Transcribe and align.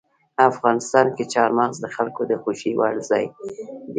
افغانستان 0.49 1.05
کې 1.15 1.23
چار 1.33 1.49
مغز 1.57 1.77
د 1.81 1.85
خلکو 1.95 2.21
د 2.27 2.31
خوښې 2.41 2.71
وړ 2.79 2.95
ځای 3.09 3.25
دی. 3.33 3.43